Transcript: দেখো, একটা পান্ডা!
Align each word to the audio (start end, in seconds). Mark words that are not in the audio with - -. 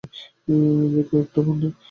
দেখো, 0.93 1.15
একটা 1.23 1.39
পান্ডা! 1.45 1.67